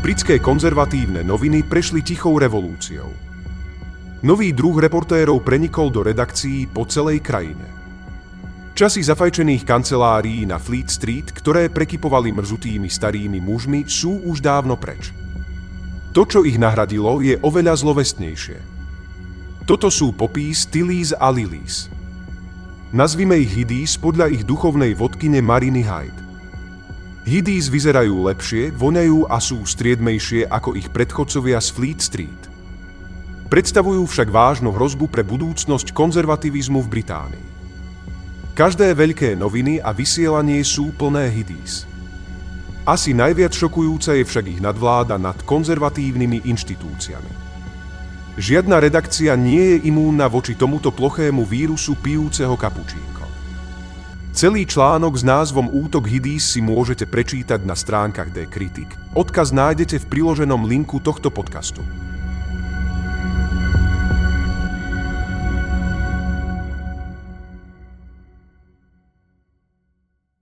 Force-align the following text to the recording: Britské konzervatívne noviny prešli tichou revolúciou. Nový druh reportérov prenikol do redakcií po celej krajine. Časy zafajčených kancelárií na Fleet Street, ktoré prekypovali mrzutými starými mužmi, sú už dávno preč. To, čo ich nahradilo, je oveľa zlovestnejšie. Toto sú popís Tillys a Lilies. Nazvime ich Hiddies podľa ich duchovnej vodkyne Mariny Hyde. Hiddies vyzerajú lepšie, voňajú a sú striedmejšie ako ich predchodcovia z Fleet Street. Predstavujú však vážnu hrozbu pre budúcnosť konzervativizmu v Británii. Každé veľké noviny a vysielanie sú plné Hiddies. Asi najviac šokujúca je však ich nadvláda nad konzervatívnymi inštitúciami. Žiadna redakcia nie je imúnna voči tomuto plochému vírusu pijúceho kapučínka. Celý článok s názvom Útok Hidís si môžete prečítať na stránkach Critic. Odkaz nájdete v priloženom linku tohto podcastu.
Britské 0.00 0.40
konzervatívne 0.40 1.20
noviny 1.20 1.60
prešli 1.60 2.00
tichou 2.00 2.40
revolúciou. 2.40 3.12
Nový 4.24 4.56
druh 4.56 4.80
reportérov 4.80 5.44
prenikol 5.44 5.92
do 5.92 6.00
redakcií 6.00 6.64
po 6.72 6.88
celej 6.88 7.20
krajine. 7.20 7.68
Časy 8.72 9.04
zafajčených 9.04 9.60
kancelárií 9.68 10.48
na 10.48 10.56
Fleet 10.56 10.88
Street, 10.88 11.28
ktoré 11.36 11.68
prekypovali 11.68 12.32
mrzutými 12.32 12.88
starými 12.88 13.44
mužmi, 13.44 13.84
sú 13.84 14.24
už 14.24 14.40
dávno 14.40 14.80
preč. 14.80 15.12
To, 16.16 16.24
čo 16.24 16.48
ich 16.48 16.56
nahradilo, 16.56 17.20
je 17.20 17.36
oveľa 17.44 17.76
zlovestnejšie. 17.84 18.56
Toto 19.68 19.92
sú 19.92 20.16
popís 20.16 20.64
Tillys 20.64 21.12
a 21.12 21.28
Lilies. 21.28 21.92
Nazvime 22.96 23.36
ich 23.36 23.52
Hiddies 23.52 24.00
podľa 24.00 24.32
ich 24.32 24.48
duchovnej 24.48 24.96
vodkyne 24.96 25.44
Mariny 25.44 25.84
Hyde. 25.84 26.29
Hiddies 27.28 27.68
vyzerajú 27.68 28.26
lepšie, 28.32 28.72
voňajú 28.72 29.28
a 29.28 29.36
sú 29.36 29.60
striedmejšie 29.62 30.48
ako 30.48 30.72
ich 30.72 30.88
predchodcovia 30.88 31.60
z 31.60 31.68
Fleet 31.68 32.00
Street. 32.00 32.42
Predstavujú 33.52 34.06
však 34.08 34.32
vážnu 34.32 34.72
hrozbu 34.72 35.10
pre 35.10 35.20
budúcnosť 35.26 35.92
konzervativizmu 35.92 36.80
v 36.80 36.88
Británii. 36.88 37.46
Každé 38.56 38.96
veľké 38.96 39.36
noviny 39.36 39.84
a 39.84 39.92
vysielanie 39.92 40.64
sú 40.64 40.96
plné 40.96 41.28
Hiddies. 41.28 41.84
Asi 42.88 43.12
najviac 43.12 43.52
šokujúca 43.52 44.16
je 44.16 44.24
však 44.24 44.44
ich 44.56 44.60
nadvláda 44.64 45.20
nad 45.20 45.36
konzervatívnymi 45.44 46.48
inštitúciami. 46.48 47.32
Žiadna 48.40 48.80
redakcia 48.80 49.36
nie 49.36 49.76
je 49.76 49.92
imúnna 49.92 50.24
voči 50.24 50.56
tomuto 50.56 50.88
plochému 50.88 51.44
vírusu 51.44 51.92
pijúceho 52.00 52.56
kapučínka. 52.56 53.19
Celý 54.30 54.62
článok 54.62 55.18
s 55.18 55.26
názvom 55.26 55.66
Útok 55.66 56.06
Hidís 56.06 56.54
si 56.54 56.62
môžete 56.62 57.02
prečítať 57.02 57.66
na 57.66 57.74
stránkach 57.74 58.30
Critic. 58.46 58.86
Odkaz 59.10 59.50
nájdete 59.50 59.98
v 59.98 60.06
priloženom 60.06 60.70
linku 60.70 61.02
tohto 61.02 61.34
podcastu. 61.34 61.82